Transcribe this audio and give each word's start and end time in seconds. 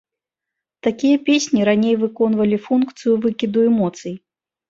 Такія 0.87 1.17
песні 1.27 1.61
раней 1.69 1.93
выконвалі 2.03 2.57
функцыю 2.69 3.13
выкіду 3.27 3.59
эмоцый. 3.73 4.13